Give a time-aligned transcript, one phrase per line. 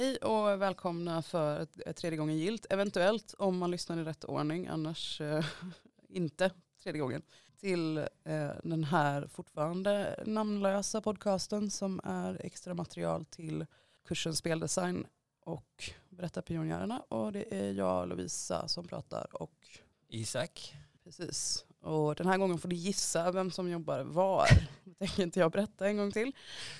[0.00, 2.66] Hej och välkomna för tredje gången gilt.
[2.70, 5.44] Eventuellt om man lyssnar i rätt ordning, annars eh,
[6.08, 6.50] inte
[6.82, 7.22] tredje gången.
[7.56, 13.66] Till eh, den här fortfarande namnlösa podcasten som är extra material till
[14.04, 15.06] kursen speldesign
[15.40, 17.00] och Berättarpionjärerna.
[17.00, 20.74] Och det är jag Lovisa som pratar och Isak.
[21.04, 21.64] Precis.
[21.80, 24.46] Och den här gången får du gissa vem som jobbar var.
[24.84, 26.32] Det tänker inte jag berätta en gång till.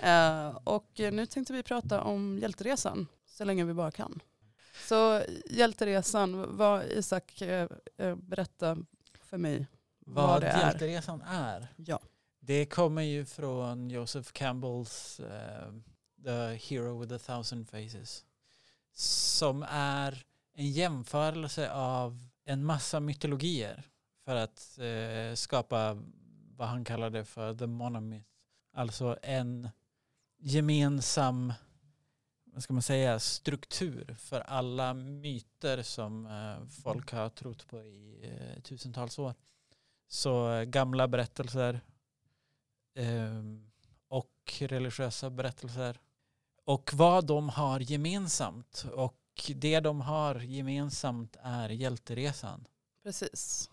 [0.05, 4.23] Uh, och nu tänkte vi prata om Hjälteresan så länge vi bara kan.
[4.89, 8.79] Så Hjälteresan, vad Isak uh, berätta
[9.23, 9.67] för mig
[9.99, 10.67] vad, vad det är.
[10.67, 11.69] Hjälteresan är?
[11.77, 12.01] Ja.
[12.41, 15.81] Det kommer ju från Joseph Campbells uh,
[16.25, 18.25] The Hero with a thousand faces.
[18.93, 20.25] Som är
[20.55, 23.91] en jämförelse av en massa mytologier
[24.25, 26.03] för att eh, skapa
[26.57, 28.27] vad han kallade för the monomyth.
[28.73, 29.69] Alltså en
[30.39, 31.53] gemensam
[32.53, 38.21] vad ska man säga, struktur för alla myter som eh, folk har trott på i
[38.23, 39.35] eh, tusentals år.
[40.09, 41.81] Så eh, gamla berättelser
[42.95, 43.43] eh,
[44.09, 46.01] och religiösa berättelser
[46.65, 48.85] och vad de har gemensamt.
[48.95, 49.17] Och
[49.55, 52.67] det de har gemensamt är hjälteresan.
[53.03, 53.71] Precis.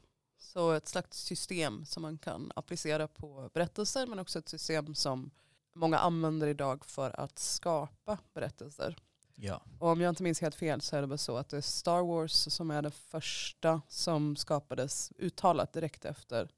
[0.58, 5.32] Så ett slags system som man kan applicera på berättelser men också ett system som
[5.74, 8.96] många använder idag för att skapa berättelser.
[9.36, 9.62] Ja.
[9.80, 11.62] Och om jag inte minns helt fel så är det väl så att det är
[11.62, 16.50] Star Wars som är det första som skapades uttalat direkt efter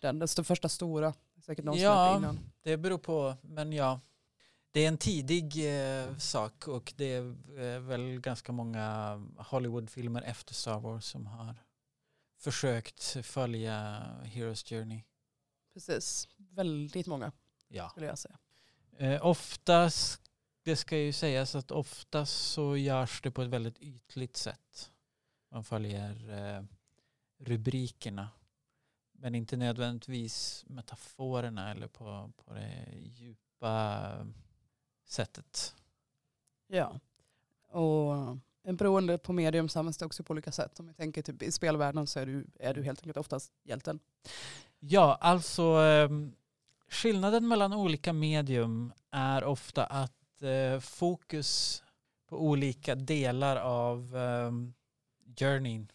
[0.00, 0.18] den.
[0.18, 2.38] Den första stora, säkert någon ja, innan.
[2.62, 4.00] det beror på, men ja.
[4.70, 10.54] Det är en tidig eh, sak och det är eh, väl ganska många Hollywoodfilmer efter
[10.54, 11.54] Star Wars som har
[12.40, 15.02] försökt följa Heroes Journey.
[15.74, 17.32] Precis, väldigt många
[17.68, 17.88] ja.
[17.88, 18.38] skulle jag säga.
[18.98, 20.22] Eh, oftast,
[20.62, 24.92] det ska ju sägas att oftast så görs det på ett väldigt ytligt sätt.
[25.50, 26.64] Man följer eh,
[27.38, 28.28] rubrikerna
[29.12, 34.26] men inte nödvändigtvis metaforerna eller på, på det djupa
[35.04, 35.74] sättet.
[36.66, 37.00] Ja,
[37.68, 40.80] och beroende på medium så används det också på olika sätt.
[40.80, 44.00] Om vi tänker typ i spelvärlden så är du, är du helt enkelt oftast hjälten.
[44.78, 46.08] Ja, alltså eh,
[46.88, 51.82] skillnaden mellan olika medium är ofta att eh, fokus
[52.28, 54.52] på olika delar av eh,
[55.36, 55.90] journeyn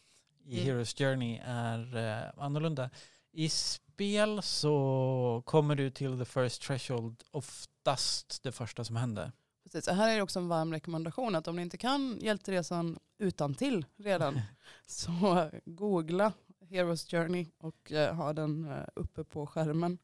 [0.45, 0.65] i mm.
[0.65, 2.89] Heroes Journey är eh, annorlunda.
[3.31, 9.31] I spel så kommer du till the first threshold oftast det första som händer.
[9.65, 13.53] Precis, här är det också en varm rekommendation att om ni inte kan Hjälteresan utan
[13.53, 14.41] till redan
[14.85, 16.33] så googla
[16.69, 19.97] Heroes Journey och eh, ha den eh, uppe på skärmen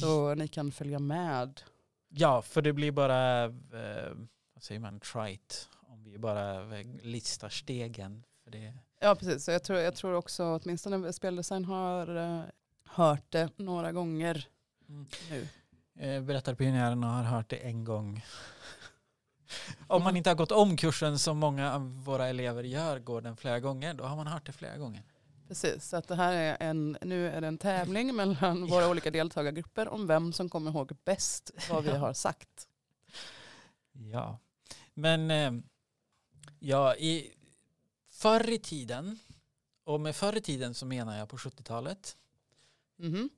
[0.00, 1.60] så ni kan följa med.
[2.08, 4.14] Ja, för det blir bara, eh,
[4.54, 6.62] vad säger man, trite om vi bara
[7.02, 8.24] listar stegen.
[8.44, 8.74] För det.
[9.00, 9.44] Ja, precis.
[9.44, 12.06] Så jag, tror, jag tror också åtminstone speldesign har
[12.84, 14.48] hört det några gånger
[14.88, 15.06] mm.
[15.30, 15.48] nu.
[16.20, 18.24] Berättarpionjärerna har hört det en gång.
[19.86, 23.36] Om man inte har gått om kursen som många av våra elever gör, går den
[23.36, 25.02] flera gånger, då har man hört det flera gånger.
[25.48, 28.90] Precis, så att det här är en, nu är det en tävling mellan våra ja.
[28.90, 32.68] olika deltagargrupper om vem som kommer ihåg bäst vad vi har sagt.
[33.92, 34.38] Ja,
[34.94, 35.52] men eh,
[36.58, 37.34] ja, i
[38.10, 39.18] förr i tiden,
[39.84, 42.16] och med förr i tiden så menar jag på 70-talet,
[42.98, 43.28] mm -hmm.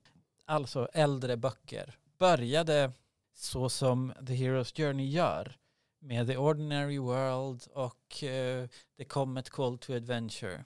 [0.44, 2.92] alltså äldre böcker, började
[3.34, 5.59] så som The Hero's Journey gör
[6.00, 10.64] med The Ordinary World och uh, The Comet Call to Adventure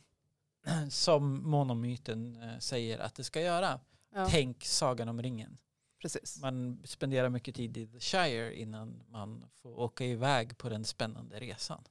[0.90, 3.80] som monomyten uh, säger att det ska göra.
[4.14, 4.28] Ja.
[4.30, 5.58] Tänk Sagan om ringen.
[6.02, 6.40] Precis.
[6.42, 11.40] Man spenderar mycket tid i The Shire innan man får åka iväg på den spännande
[11.40, 11.84] resan.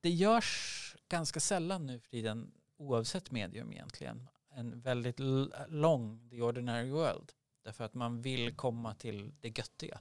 [0.00, 4.28] Det görs ganska sällan nu för tiden oavsett medium egentligen.
[4.50, 5.20] En väldigt
[5.68, 7.32] lång The Ordinary World.
[7.64, 10.00] Därför att man vill komma till det göttiga.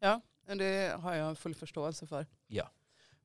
[0.00, 0.20] Ja,
[0.58, 2.26] det har jag full förståelse för.
[2.46, 2.70] Ja,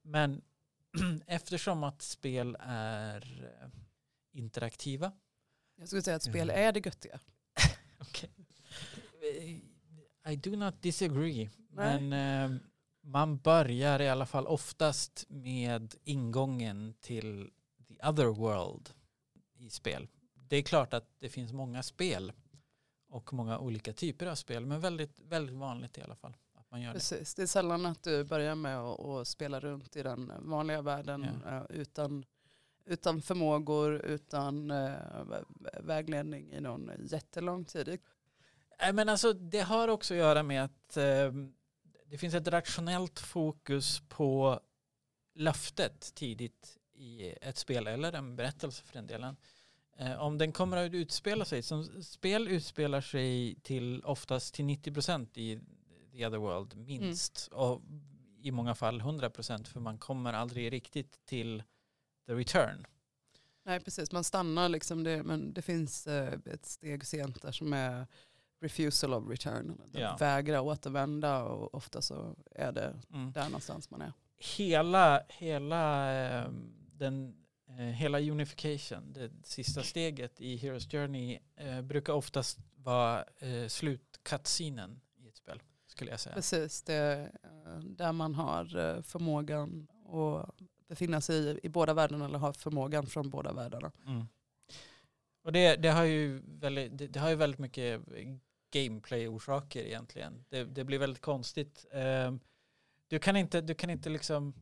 [0.01, 0.41] men
[1.27, 3.69] eftersom att spel är eh,
[4.31, 5.11] interaktiva.
[5.75, 7.19] Jag skulle säga att spel är det göttiga.
[7.99, 8.29] okay.
[10.27, 11.49] I do not disagree.
[11.69, 12.01] Nej.
[12.01, 12.57] Men eh,
[13.01, 17.51] man börjar i alla fall oftast med ingången till
[17.87, 18.89] the other world
[19.53, 20.07] i spel.
[20.33, 22.33] Det är klart att det finns många spel
[23.09, 26.37] och många olika typer av spel men väldigt, väldigt vanligt i alla fall
[26.75, 27.33] man gör Precis.
[27.35, 27.41] det.
[27.41, 31.57] Det är sällan att du börjar med att spela runt i den vanliga världen ja.
[31.57, 32.25] Eh, utan,
[32.85, 34.93] utan förmågor, utan äh,
[35.79, 37.99] vägledning i någon jättelång tid.
[38.93, 41.31] Men alltså, det har också att göra med att äh,
[42.05, 44.59] det finns ett rationellt fokus på
[45.35, 49.35] löftet tidigt i ett spel eller en berättelse för den delen.
[49.97, 55.37] Eh, om den kommer att utspela sig, som spel utspelar sig till oftast till 90%
[55.37, 55.59] i
[56.15, 57.63] the other world minst mm.
[57.63, 57.81] och
[58.41, 61.63] i många fall 100% för man kommer aldrig riktigt till
[62.27, 62.85] the return.
[63.63, 67.73] Nej precis, man stannar liksom, det, men det finns eh, ett steg sent där som
[67.73, 68.07] är
[68.61, 69.81] refusal of return.
[69.91, 70.17] Ja.
[70.19, 73.31] Vägra återvända och ofta så är det mm.
[73.31, 74.13] där någonstans man är.
[74.37, 76.49] Hela, hela, eh,
[76.91, 77.35] den,
[77.69, 84.99] eh, hela unification, det sista steget i Heroes Journey eh, brukar oftast vara ett spel.
[85.95, 86.35] Skulle jag säga.
[86.35, 87.31] Precis, det är
[87.81, 90.55] där man har förmågan att
[90.87, 93.91] befinna sig i, i båda världarna eller ha förmågan från båda världarna.
[94.05, 94.25] Mm.
[95.43, 98.01] Och det, det, har ju väldigt, det, det, har ju väldigt mycket
[98.71, 100.45] gameplay-orsaker egentligen.
[100.49, 101.85] Det, det, blir väldigt konstigt.
[101.91, 102.39] Ehm,
[103.07, 104.53] du kan inte, du kan inte liksom,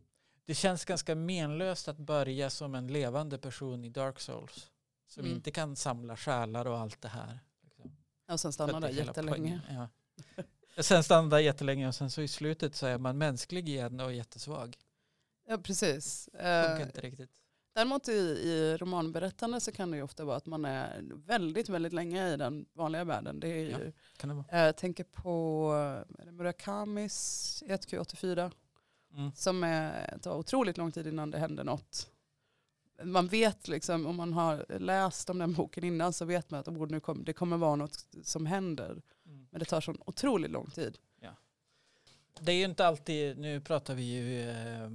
[0.46, 4.72] det känns ganska menlöst att börja som en levande person i Dark Souls.
[5.08, 5.36] Som mm.
[5.36, 7.40] inte kan samla själar och allt det här.
[7.64, 7.96] Liksom.
[8.32, 9.62] Och sen stanna där jättelänge.
[9.70, 9.88] Ja.
[10.78, 14.14] Sen stanna där jättelänge och sen så i slutet så är man mänsklig igen och
[14.14, 14.78] jättesvag.
[15.48, 16.30] Ja precis.
[16.32, 17.44] Funkar uh, inte riktigt.
[17.74, 21.94] Däremot i, i romanberättande så kan det ju ofta vara att man är väldigt, väldigt
[21.94, 23.40] länge i den vanliga världen.
[23.40, 23.78] Det är ju, ja,
[24.18, 25.72] kan det eh, tänker på
[26.20, 28.52] är det Murakamis 1Q84
[29.14, 29.32] mm.
[29.36, 32.10] som är, tar otroligt lång tid innan det händer något.
[33.04, 36.68] Man vet liksom, om man har läst om den boken innan så vet man att
[36.68, 39.02] oh, nu kom, det kommer vara något som händer.
[39.54, 40.98] Men det tar så otroligt lång tid.
[41.20, 41.36] Ja.
[42.40, 44.90] Det är ju inte alltid, nu pratar vi ju eh,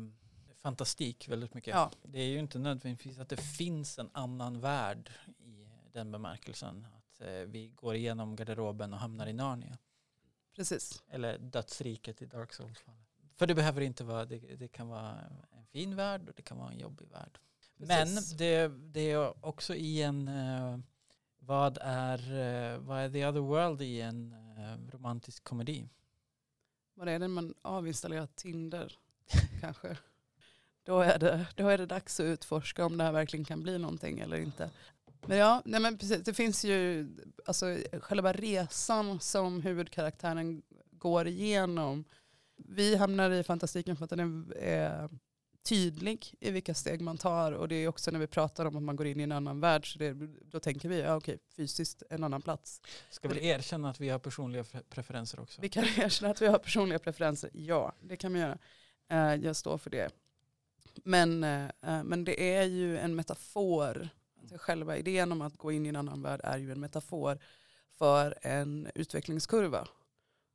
[0.54, 1.74] fantastik väldigt mycket.
[1.74, 1.90] Ja.
[2.02, 6.86] Det är ju inte nödvändigtvis att det finns en annan värld i den bemärkelsen.
[6.96, 9.78] Att eh, vi går igenom garderoben och hamnar i Narnia.
[10.56, 11.02] Precis.
[11.08, 12.84] Eller dödsriket i Dark Souls.
[13.36, 15.20] För det behöver inte vara, det, det kan vara
[15.50, 17.38] en fin värld och det kan vara en jobbig värld.
[17.78, 17.88] Precis.
[17.88, 20.78] Men det, det, är också i en, uh,
[21.48, 25.88] vad, är, eh, vad är the other world i en eh, romantisk komedi?
[26.94, 28.98] Vad är det man avinstallerar Tinder
[29.60, 29.96] kanske?
[30.84, 33.78] då är, det, då är det dags att utforska om det här verkligen kan bli
[33.78, 34.70] någonting eller inte.
[35.26, 37.08] Men ja, nej men precis, det finns ju
[37.46, 42.04] alltså, själva resan som huvudkaraktären går igenom.
[42.56, 45.08] Vi hamnar i fantastiken för att den är
[45.68, 48.82] tydlig i vilka steg man tar och det är också när vi pratar om att
[48.82, 50.12] man går in i en annan värld så det,
[50.44, 52.80] då tänker vi, ja okej, fysiskt en annan plats.
[53.10, 55.60] Ska vi erkänna att vi har personliga preferenser också?
[55.60, 58.58] Vi kan erkänna att vi har personliga preferenser, ja det kan vi göra.
[59.08, 60.10] Eh, jag står för det.
[61.04, 64.08] Men, eh, men det är ju en metafor.
[64.40, 67.38] Alltså själva idén om att gå in i en annan värld är ju en metafor
[67.98, 69.88] för en utvecklingskurva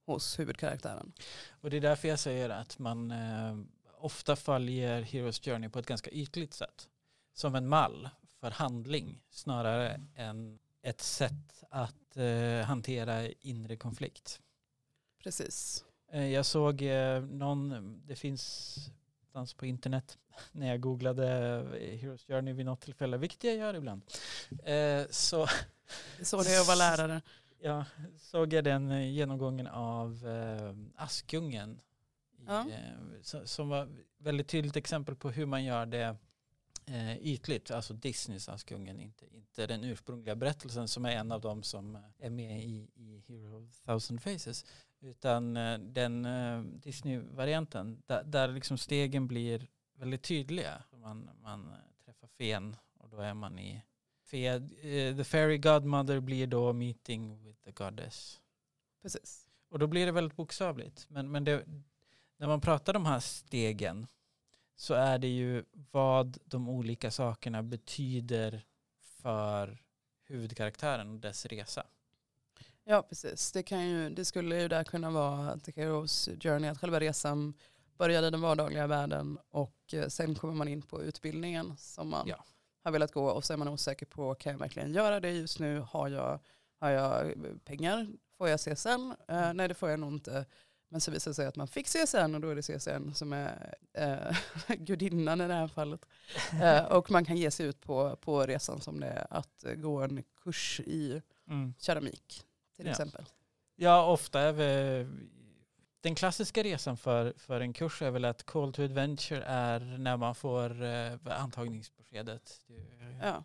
[0.06, 1.14] hos huvudkaraktären.
[1.62, 3.56] Och det är därför jag säger att man eh,
[4.04, 6.90] ofta följer Heroes Journey på ett ganska ytligt sätt.
[7.34, 8.10] Som en mall
[8.40, 14.40] för handling snarare än ett sätt att eh, hantera inre konflikt.
[15.24, 15.86] Precis.
[16.12, 18.78] Eh, jag såg eh, någon, det finns
[19.34, 20.18] någonstans på internet
[20.52, 21.26] när jag googlade
[22.02, 24.02] Heroes Journey vid något tillfälle, vilket jag gör ibland.
[24.64, 25.48] Eh, så
[26.22, 27.22] så det att vara lärare.
[27.66, 27.86] Ja,
[28.18, 31.80] såg jag den genomgången av eh, Askungen.
[32.48, 32.70] Ja.
[32.70, 36.18] Eh, som var väldigt tydligt exempel på hur man gör det
[36.86, 41.64] eh, ytligt, alltså Disneys Askungen, inte, inte den ursprungliga berättelsen som är en av dem
[41.64, 44.66] som är med i, i Hero of Thousand Faces.
[45.00, 50.84] Utan eh, den eh, Disney-varianten där, där liksom stegen blir väldigt tydliga.
[50.92, 51.74] Man, man
[52.06, 53.84] träffar fen och då är man i
[54.24, 54.60] fe,
[55.18, 58.42] The Fairy Godmother blir då meeting with the goddess.
[59.02, 59.48] Precis.
[59.70, 61.06] Och då blir det väldigt bokstavligt.
[61.10, 61.66] Men, men det,
[62.44, 64.08] när man pratar de här stegen
[64.76, 68.66] så är det ju vad de olika sakerna betyder
[69.22, 69.84] för
[70.28, 71.86] huvudkaraktären och dess resa.
[72.84, 73.52] Ja, precis.
[73.52, 77.54] Det, kan ju, det skulle ju där kunna vara The Heroes Journey, att själva resan
[77.98, 82.28] började i den vardagliga världen och eh, sen kommer man in på utbildningen som man
[82.28, 82.46] ja.
[82.84, 85.60] har velat gå och så är man osäker på kan jag verkligen göra det just
[85.60, 85.80] nu?
[85.80, 86.40] Har jag,
[86.80, 87.34] har jag
[87.66, 88.08] pengar?
[88.38, 88.90] Får jag CSN?
[88.90, 89.58] Uh, mm.
[89.58, 90.46] nej det får jag nog inte.
[90.94, 93.34] Men så visar det sig att man fick CSN och då är det CSN som
[93.34, 94.38] är eh,
[94.78, 96.06] gudinnan i det här fallet.
[96.62, 100.02] Eh, och man kan ge sig ut på, på resan som det är att gå
[100.02, 101.74] en kurs i mm.
[101.80, 102.46] keramik
[102.76, 102.92] till ja.
[102.92, 103.26] exempel.
[103.76, 105.08] Ja, ofta är vi,
[106.02, 110.18] den klassiska resan för, för en kurs är väl att call to adventure är när
[110.18, 112.62] man får eh, antagningsbeskedet.
[113.22, 113.44] Ja.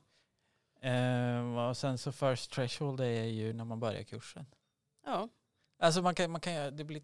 [0.88, 4.47] Eh, och sen så first threshold är ju när man börjar kursen.
[5.05, 5.28] Ja.
[5.78, 7.02] Alltså man kan, man kan det blir,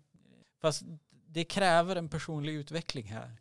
[0.65, 3.37] fast det kräver en personlig utveckling här.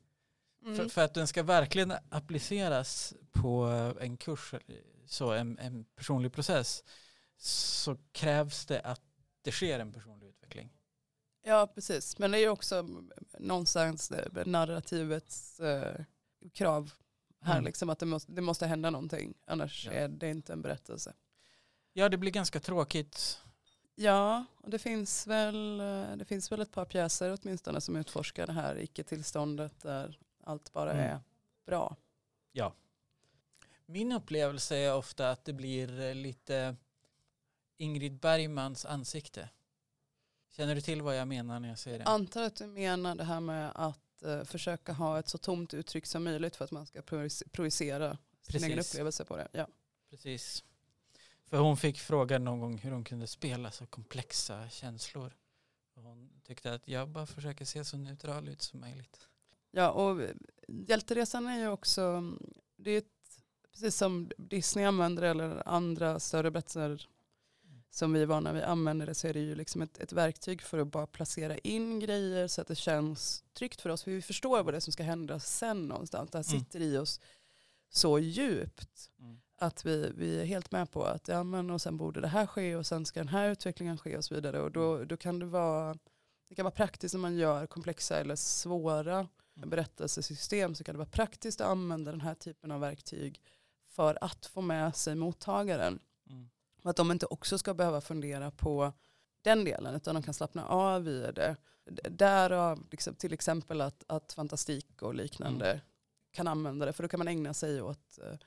[0.66, 0.76] Mm.
[0.78, 3.64] För, för att den ska verkligen appliceras på
[4.00, 4.54] en kurs,
[5.06, 6.84] så en, en personlig process,
[7.38, 9.02] så krävs det att
[9.42, 10.70] det sker en personlig utveckling.
[11.46, 12.18] Ja, precis.
[12.20, 12.88] Men det är ju också
[13.40, 16.02] någonstans eh, narrativets eh,
[16.54, 16.94] krav
[17.42, 17.66] här, Mm.
[17.66, 19.34] liksom att det måste, det måste hända någonting.
[19.48, 19.92] Annars Ja.
[19.92, 21.14] är det inte en berättelse.
[21.94, 23.40] Ja, det blir ganska tråkigt.
[23.96, 28.48] Ja, och det finns väl, eh, det finns väl ett par pjäser åtminstone som utforskar
[28.48, 31.06] det här icke-tillståndet där allt bara Mm.
[31.06, 31.20] är
[31.66, 31.96] bra.
[33.86, 36.76] Min upplevelse är ofta att det blir eh, lite
[37.78, 39.50] Ingrid Bergmans ansikte.
[40.50, 42.06] Känner du till vad jag menar när jag säger det?
[42.06, 46.06] Antar att du menar det här med att eh, försöka ha ett så tomt uttryck
[46.06, 49.48] som möjligt för att man ska projic- projicera sin egen upplevelse på det.
[49.52, 49.68] Ja.
[50.10, 50.64] Precis.
[51.54, 55.34] För hon fick frågan någon gång hur hon kunde spela så komplexa känslor.
[55.96, 59.28] Och hon tyckte att jag bara försöker se så neutral ut som möjligt.
[59.72, 60.22] Ja, och
[60.68, 62.34] Hjälteresan är ju också,
[62.78, 63.42] det är ett,
[63.72, 67.08] precis som Disney använder eller andra större berättelser
[67.90, 70.62] som vi är vana vid använder det så är det ju liksom ett, ett verktyg
[70.62, 74.04] för att bara placera in grejer så att det känns tryggt för oss.
[74.04, 76.32] För vi förstår vad det är som ska hända sen någonstans.
[76.32, 76.60] Det här Mm.
[76.60, 77.20] sitter i oss
[77.90, 79.40] så djupt Mm.
[79.58, 82.46] Att vi, vi är helt med på att ja, men, och sen borde det här
[82.48, 84.62] ske och sen ska den här utvecklingen ske och så vidare.
[84.62, 85.98] Och då, då kan det vara
[86.50, 89.70] det kan vara praktiskt när man gör komplexa eller svåra Mm.
[89.70, 93.42] berättelsesystem så kan det vara praktiskt att använda den här typen av verktyg
[93.88, 96.00] för att få med sig mottagaren.
[96.30, 96.50] Mm.
[96.84, 98.94] Att de inte också ska behöva fundera på
[99.42, 101.56] den delen utan de kan slappna av i det.
[102.10, 105.82] Därav liksom, till exempel att, att fantastik och liknande Mm.
[106.32, 108.38] kan använda det för då kan man ägna sig åt eh,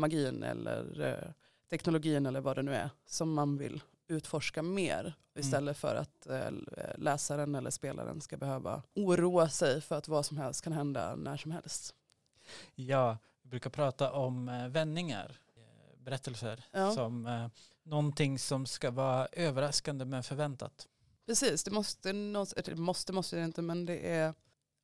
[0.00, 1.32] magin eller eh,
[1.70, 6.50] teknologin eller vad det nu är som man vill utforska mer istället för att eh,
[6.96, 11.36] läsaren eller spelaren ska behöva oroa sig för att vad som helst kan hända när
[11.36, 11.94] som helst.
[12.74, 16.92] Ja, vi brukar prata om eh, vändningar, eh, berättelser, Ja.
[16.92, 17.46] som eh,
[17.82, 20.86] någonting som ska vara överraskande men förväntat.
[21.26, 22.12] Precis, det måste,
[22.76, 24.34] måste, måste det inte men det är,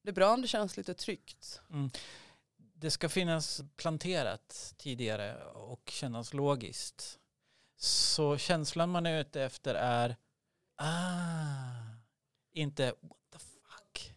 [0.02, 1.60] det är bra om det känns lite tryggt.
[1.70, 1.90] Mm.
[2.78, 7.18] Det ska finnas planterat tidigare och kännas logiskt.
[7.76, 10.16] Så känslan man är ute efter är
[10.76, 11.96] ah,
[12.52, 14.14] inte what the fuck.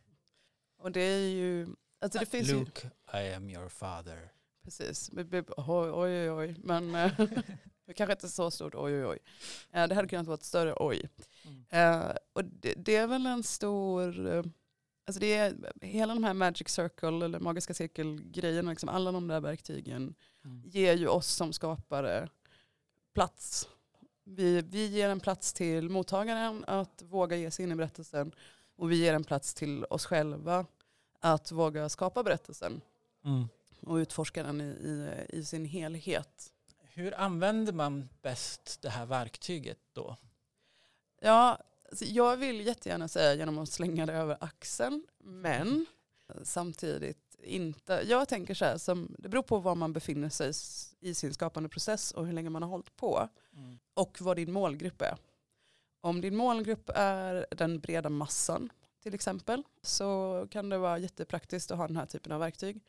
[0.77, 1.67] Och det är ju,
[2.01, 4.31] alltså det finns ju, Luke, I am your father.
[4.63, 5.09] precis,
[5.57, 7.11] oj oj oj, men eh,
[7.95, 9.19] kanske inte så stort oj oj oj.
[9.71, 11.09] Eh, Det hade kunnat vara ett större oj.
[11.45, 11.65] Mm.
[11.69, 14.43] Eh, och det, det är väl en stor,
[15.09, 19.39] alltså det är hela de här magic circle eller magiska cirkelgrejerna, liksom alla de där
[19.39, 20.63] verktygen Mm.
[20.65, 22.29] ger ju oss som skapare
[23.13, 23.69] plats.
[24.23, 28.31] Vi, vi ger en plats till mottagaren att våga ge sig in i berättelsen
[28.75, 30.65] och vi ger en plats till oss själva
[31.19, 32.81] att våga skapa berättelsen
[33.25, 33.47] Mm.
[33.81, 36.53] och utforska den i, i, i sin helhet.
[36.93, 40.17] Hur använder man bäst det här verktyget då?
[41.21, 41.57] Ja,
[41.89, 45.86] alltså jag vill jättegärna säga genom att slänga det över axeln, men
[46.43, 48.03] samtidigt inte.
[48.08, 50.53] Jag tänker så här, som, det beror på var man befinner sig
[51.00, 53.79] i sin skapande process och hur länge man har hållit på Mm.
[53.93, 55.17] och vad din målgrupp är.
[56.01, 58.69] Om din målgrupp är den breda massan
[59.03, 62.81] till exempel så kan det vara jättepraktiskt att ha den här typen av verktyg.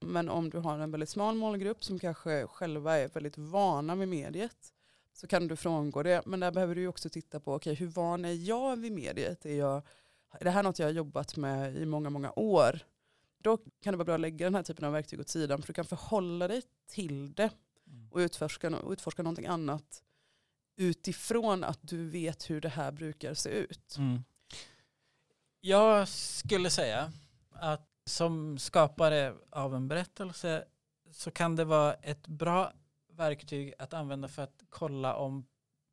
[0.00, 4.08] Men om du har en väldigt smal målgrupp som kanske själva är väldigt vana vid
[4.08, 4.72] mediet
[5.20, 6.22] så kan du frångå det.
[6.26, 9.46] Men där behöver du också titta på, okej hur van är jag vid mediet?
[9.46, 9.82] Är, jag,
[10.30, 12.78] är det här något jag har jobbat med i många, många år?
[13.38, 15.66] Då kan det vara bra att lägga den här typen av verktyg åt sidan för
[15.66, 17.50] du kan förhålla dig till det
[17.90, 18.08] Mm.
[18.10, 20.02] och utforska, utforska någonting annat
[20.76, 23.96] utifrån att du vet hur det här brukar se ut.
[23.98, 24.24] Mm.
[25.60, 27.12] Jag skulle säga
[27.50, 30.64] att som skapare av en berättelse
[31.10, 32.72] så kan det vara ett bra
[33.18, 35.46] verktyg att använda för att kolla om,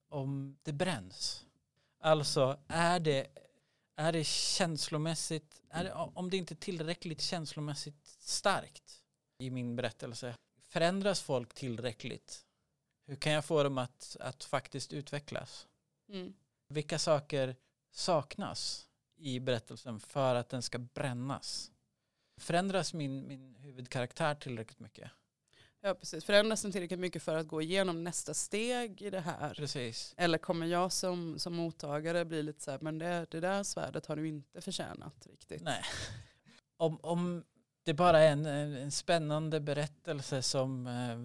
[0.10, 1.46] om det bränns.
[2.00, 3.27] Alltså är det,
[3.96, 9.03] är det känslomässigt, är det, om det inte är tillräckligt känslomässigt starkt
[9.38, 12.46] i min berättelse, förändras folk tillräckligt?
[13.05, 15.67] Hur kan jag få dem att, att faktiskt utvecklas?
[16.10, 16.34] Mm.
[16.67, 17.55] Vilka saker
[17.91, 21.72] saknas i berättelsen för att den ska brännas?
[22.38, 25.12] Förändras min, min huvudkaraktär tillräckligt mycket?
[25.86, 29.54] Ja precis, förändras den tillräckligt mycket för att gå igenom nästa steg i det här?
[29.54, 30.13] Precis.
[30.18, 34.06] Eller kommer jag som, som mottagare bli lite så här, men det, det där svärdet
[34.06, 35.62] har du inte förtjänat riktigt.
[35.62, 35.82] Nej.
[36.77, 37.44] Om, om
[37.84, 41.20] det bara är en, en spännande berättelse som eh,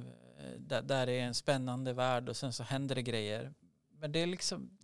[0.58, 3.54] där, där det är en spännande värld och sen så händer det grejer.
[3.90, 4.78] Men det är liksom,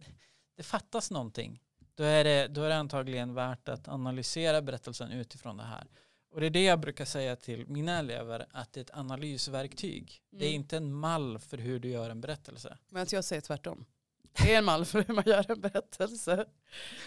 [0.56, 1.62] det fattas någonting.
[1.95, 5.87] Då är det, då är det antagligen värt att analysera berättelsen utifrån det här.
[6.30, 10.23] Och det är det jag brukar säga till mina elever, att det är ett analysverktyg.
[10.30, 10.61] Det är Mm.
[10.61, 12.78] inte en mall för hur du gör en berättelse.
[12.90, 13.87] Men jag säger tvärtom.
[14.33, 16.47] Det är en mall för hur man gör en berättelse.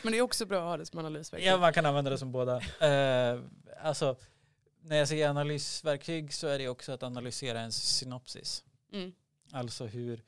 [0.03, 1.47] Men det är också bra att ha det som analysverktyg.
[1.49, 2.57] Ja, man kan använda det som båda.
[2.81, 3.41] Eh,
[3.83, 4.15] alltså,
[4.81, 8.63] när jag säger analysverktyg så är det också att analysera en synopsis.
[8.93, 9.11] Mm.
[9.51, 10.23] Alltså hur,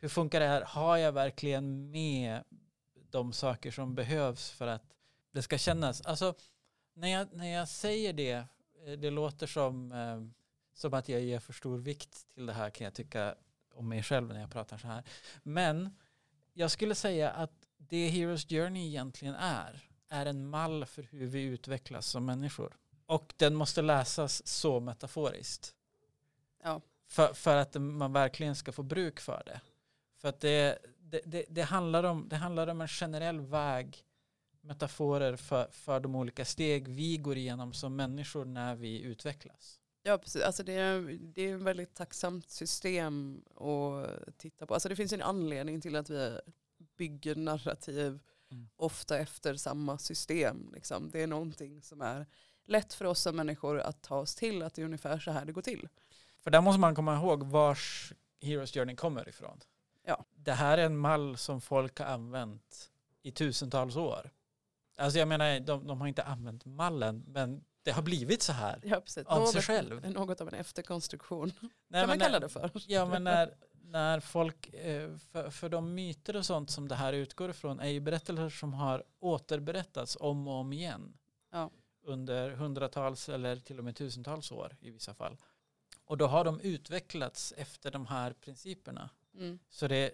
[0.00, 0.62] hur funkar det här?
[0.62, 2.44] Har jag verkligen med
[3.10, 4.82] de saker som behövs för att
[5.32, 6.00] det ska kännas?
[6.00, 6.34] Alltså,
[6.94, 8.46] när jag, när jag säger det,
[8.86, 10.20] eh, det låter som, eh,
[10.74, 13.34] som att jag ger för stor vikt till det här kan jag tycka
[13.74, 15.04] om mig själv när jag pratar så här.
[15.42, 15.96] Men
[16.52, 21.42] jag skulle säga att det Heroes Journey egentligen är, är en mall för hur vi
[21.42, 22.76] utvecklas som människor.
[23.06, 25.74] Och den måste läsas så metaforiskt.
[26.62, 26.80] Ja.
[27.08, 29.60] För, för att man verkligen ska få bruk för det.
[30.16, 34.04] För att det, det, det, det, handlar, om, det handlar om en generell väg,
[34.62, 39.80] metaforer för, för de olika steg vi går igenom som människor när vi utvecklas.
[40.02, 40.42] Ja, precis.
[40.42, 44.74] Alltså det, är, det är ett väldigt tacksamt system att titta på.
[44.74, 46.40] Alltså det finns en anledning till att vi
[46.96, 48.20] bygger narrativ
[48.52, 48.68] Mm.
[48.76, 50.70] ofta efter samma system.
[50.74, 51.10] Liksom.
[51.10, 52.26] Det är någonting som är
[52.66, 55.44] lätt för oss som människor att ta oss till att det är ungefär så här
[55.44, 55.88] det går till.
[56.40, 59.60] För där måste man komma ihåg vars Heroes Journey kommer ifrån.
[60.04, 60.24] Ja.
[60.34, 62.90] Det här är en mall som folk har använt
[63.22, 64.30] i tusentals år.
[64.96, 68.80] Alltså jag menar, de, de har inte använt mallen, men det har blivit så här.
[68.84, 69.26] Ja, precis.
[69.26, 70.10] Av sig något, själv.
[70.10, 71.52] något av en efterkonstruktion
[71.88, 72.70] Nej, kan man men kalla när, det för.
[72.86, 77.12] Ja, men när, när folk, eh, för, för de myter och sånt som det här
[77.12, 81.18] utgår ifrån är ju berättelser som har återberättats om och om igen.
[81.52, 81.70] Ja.
[82.04, 85.36] Under hundratals eller till och med tusentals år i vissa fall.
[86.04, 89.10] Och då har de utvecklats efter de här principerna.
[89.34, 89.58] Mm.
[89.70, 90.12] Så det,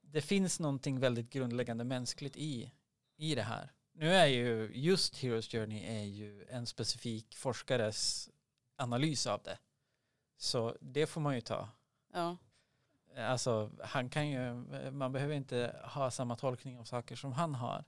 [0.00, 2.72] det finns någonting väldigt grundläggande mänskligt i,
[3.16, 3.72] i det här.
[4.00, 8.30] Nu är ju just Heroes Journey är ju en specifik forskares
[8.76, 9.58] analys av det.
[10.36, 11.68] Så det får man ju ta.
[12.12, 12.36] Ja.
[13.16, 14.54] Alltså han kan ju,
[14.90, 17.84] man behöver inte ha samma tolkning av saker som han har.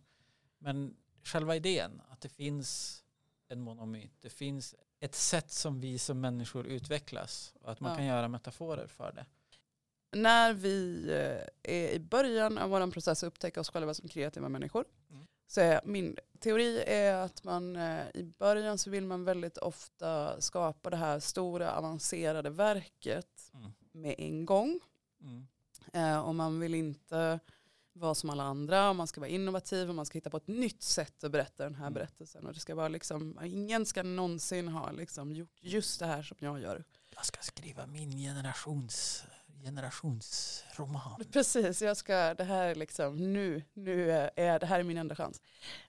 [0.58, 3.04] Men själva idén att det finsk
[3.48, 7.96] en monomyt, det finns ett sätt som vi som människor utvecklas och att man Ja.
[7.96, 9.26] kan göra metaforer för det.
[10.16, 14.48] När vi eh, är i början av vår process att upptäcka oss själva som kreativa
[14.48, 14.84] människor.
[15.54, 20.90] Så min teori är att man eh, i början så vill man väldigt ofta skapa
[20.90, 23.72] det här stora avancerade verket Mm.
[23.92, 24.80] med en gång.
[25.20, 25.46] Mm.
[25.92, 27.40] Eh, och man vill inte
[27.92, 30.82] vara som alla andra, man ska vara innovativ och man ska hitta på ett nytt
[30.82, 31.94] sätt att berätta den här Mm.
[31.94, 32.46] berättelsen.
[32.46, 36.36] Och det ska vara liksom, ingen ska någonsin ha liksom gjort just det här som
[36.40, 36.84] jag gör.
[37.14, 39.24] Jag ska skriva min generations,
[39.62, 41.24] generationsroman.
[41.32, 45.14] Precis, jag ska, det här är liksom, nu, nu är, det här är min enda
[45.16, 45.42] chans.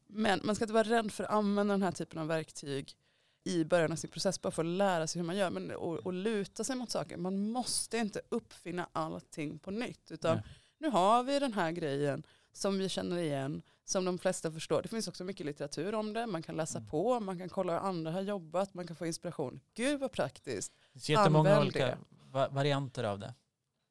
[0.08, 2.96] Men man ska inte vara rädd för att använda den här typen av verktyg
[3.44, 6.00] i början av sin process bara för att lära sig hur man gör men, och,
[6.00, 7.18] och luta sig mot saker.
[7.18, 10.46] Man måste inte uppfinna allting på nytt utan Nej.
[10.78, 14.82] nu har vi den här grejen som vi känner igen, som de flesta förstår.
[14.82, 16.90] Det finns också mycket litteratur om det, man kan läsa Mm.
[16.90, 19.60] på, man kan kolla hur andra har jobbat, man kan få inspiration.
[19.74, 20.74] Gud vad praktiskt.
[20.74, 21.86] Det finns jättemånga Använd olika
[22.32, 22.48] det.
[22.52, 23.34] varianter av det.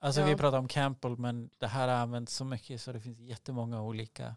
[0.03, 0.27] Alltså Ja.
[0.27, 3.83] vi pratar om Campbell men det här har använts så mycket så det finns jättemånga
[3.83, 4.37] olika.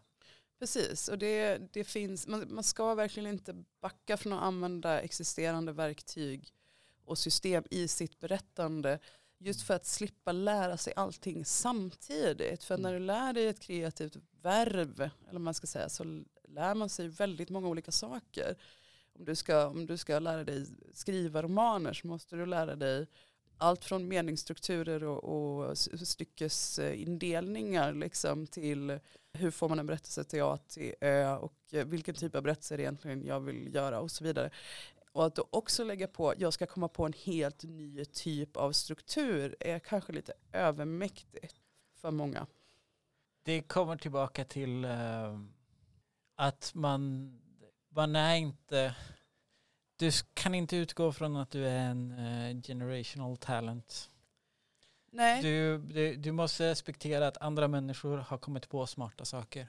[0.58, 5.72] Precis, och det, det finns, man, man ska verkligen inte backa från att använda existerande
[5.72, 6.48] verktyg
[7.04, 8.98] och system i sitt berättande.
[9.38, 12.64] Just för att slippa lära sig allting samtidigt.
[12.64, 16.88] För när du lär dig ett kreativt verb, eller man ska säga, så lär man
[16.88, 18.56] sig väldigt många olika saker.
[19.18, 23.06] Om du ska, om du ska lära dig skriva romaner så måste du lära dig
[23.58, 28.98] allt från meningsstrukturer och, och styckesindelningar liksom till
[29.32, 32.76] hur får man en berättelse till A till Ö och vilken typ av berättelse är
[32.76, 34.50] det egentligen jag vill göra och så vidare.
[35.12, 38.72] Och att då också lägga på, jag ska komma på en helt ny typ av
[38.72, 41.54] struktur är kanske lite övermäktigt
[42.00, 42.46] för många.
[43.42, 45.40] Det kommer tillbaka till uh,
[46.34, 47.32] att man,
[47.88, 48.94] man är inte,
[49.96, 54.10] du kan inte utgå från att du är en eh, generational talent.
[55.10, 59.68] Nej, Du, du, du måste respektera att andra människor har kommit på smarta saker.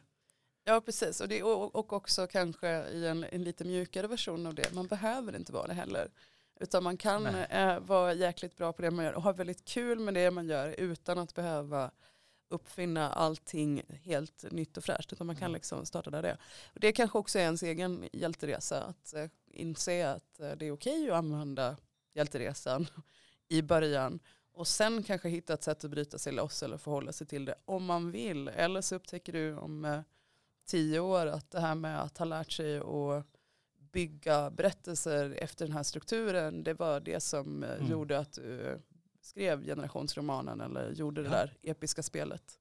[0.63, 1.22] ja precis.
[1.22, 4.74] Och, det, och, och också kanske i en, en lite mjukare version av det.
[4.74, 6.12] Man behöver inte vara det heller.
[6.60, 10.00] Utan man kan eh, vara jäkligt bra på det man gör och ha väldigt kul
[10.00, 11.92] med det man gör utan att behöva
[12.50, 15.14] uppfinna allting helt nytt och fräscht.
[15.14, 15.54] Utan man kan Mm.
[15.54, 16.38] liksom starta där det är.
[16.74, 18.84] Och det kanske också är ens egen hjälteresa.
[18.84, 21.78] Att eh, inse att eh, det är okej att använda
[22.14, 22.88] hjälteresan
[23.48, 24.20] i början.
[24.54, 27.56] Och sen kanske hitta ett sätt att bryta sig loss eller förhålla sig till det
[27.66, 28.48] om man vill.
[28.48, 30.02] Eller så upptäcker du om eh,
[30.66, 33.26] tio år att det här med att ha lärt sig att
[33.92, 37.92] bygga berättelser efter den här strukturen, det var det som Mm.
[37.92, 38.80] gjorde att du
[39.28, 41.36] skrev generationsromanen eller gjorde det Ja.
[41.36, 42.60] där episka spelet.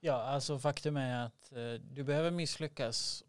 [0.00, 3.24] Ja, alltså faktum är att eh, du behöver misslyckas.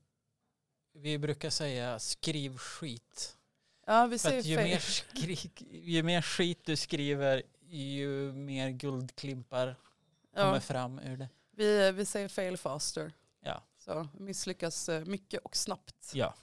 [0.93, 3.37] Vi brukar säga skriv skit.
[3.85, 9.75] Ja, vi säger ju mer, skri, ju mer skit du skriver, ju mer guldklimpar
[10.35, 11.29] kommer ja, fram ur det.
[11.51, 13.11] vi, vi säger fail faster.
[13.43, 13.63] Ja.
[13.77, 16.11] Så misslyckas eh, mycket och snabbt.
[16.13, 16.33] Ja,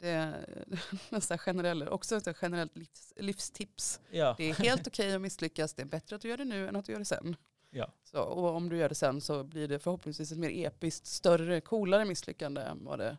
[0.00, 0.64] Det är
[1.10, 4.00] nästan generellt, också ett generellt livs, livstips.
[4.10, 4.34] ja.
[4.38, 6.76] Det är helt okej att misslyckas, det är bättre att du gör det nu än
[6.76, 7.36] att du gör det sen.
[7.70, 7.92] ja.
[8.04, 11.60] Så, och om du gör det sen så blir det förhoppningsvis ett mer episkt, större,
[11.60, 13.16] coolare misslyckande än vad det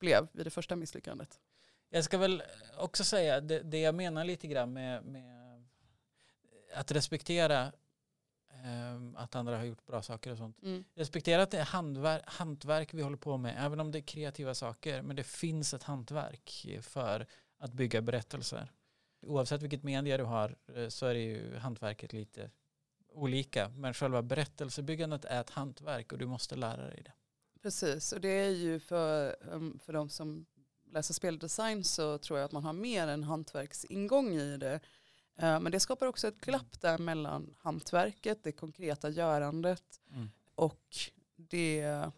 [0.00, 1.40] blev vid det första misslyckandet.
[1.90, 2.42] Jag ska väl
[2.78, 5.64] också säga det, det jag menar lite grann med, med
[6.74, 7.72] att respektera
[9.16, 10.62] att andra har gjort bra saker och sånt.
[10.62, 10.84] Mm.
[10.94, 14.54] Respektera att det är handverk, hantverk vi håller på med, även om det är kreativa
[14.54, 15.02] saker.
[15.02, 17.26] Men det finns ett hantverk för
[17.58, 18.72] att bygga berättelser.
[19.26, 22.50] Oavsett vilket media du har eh, så är det ju hantverket lite
[23.14, 23.68] olika.
[23.68, 27.12] Men själva berättelsebyggandet är ett hantverk och du måste lära dig det.
[27.62, 30.46] Precis, och det är ju för, um, för de som
[30.92, 34.80] läser speldesign så tror jag att man har mer en hantverksingång i det.
[35.42, 40.00] Eh, Men det skapar också ett glapp där mellan hantverket, det konkreta görandet
[40.54, 40.96] och
[41.36, 42.10] det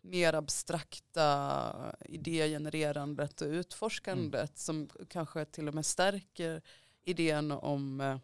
[0.00, 6.62] mer abstrakta idégenererandet och utforskandet som kanske till och med stärker
[7.04, 8.18] idén om eh,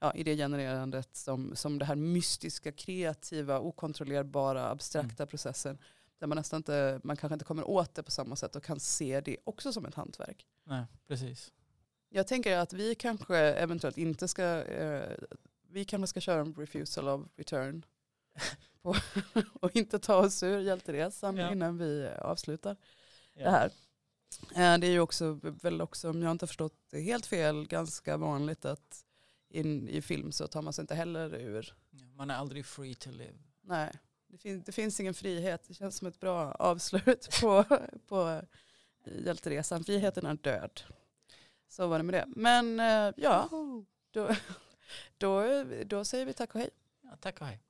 [0.00, 5.78] ja, idégenererandet som, som det här mystiska, kreativa, okontrollerbara, abstrakta processen
[6.18, 8.80] där man nästan inte, man kanske inte kommer åt det på samma sätt och kan
[8.80, 10.46] se det också som ett hantverk.
[10.64, 11.52] Nej, precis.
[12.14, 15.16] Jag tänker att vi kanske eventuellt inte ska, eh,
[15.68, 17.84] vi kanske ska köra en refusal of return
[18.82, 18.96] på,
[19.60, 21.52] och inte ta oss ur hjälteresan Ja.
[21.52, 22.76] innan vi avslutar
[23.34, 23.44] Ja.
[23.44, 23.66] det här.
[24.74, 27.66] Eh, Det är ju också, väl också, om jag inte har förstått det helt fel,
[27.66, 29.04] ganska vanligt att
[29.48, 31.74] in, i film så tar man sig inte heller ur.
[32.16, 33.38] Man är aldrig free to live.
[33.62, 33.92] Nej,
[34.28, 35.64] det, fin, det finns ingen frihet.
[35.68, 37.64] Det känns som ett bra avslut på,
[38.08, 38.42] på
[39.04, 39.84] hjälteresan.
[39.84, 40.80] Friheten är död.
[41.74, 42.24] Så var det med det.
[42.28, 43.48] Men eh, ja,
[44.10, 44.28] då,
[45.18, 46.70] då, då säger vi tack och hej.
[47.02, 47.63] Ja, tack och hej.